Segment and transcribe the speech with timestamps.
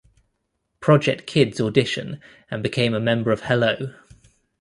[0.79, 2.19] Project Kids Audition
[2.49, 3.93] and became a member of Hello!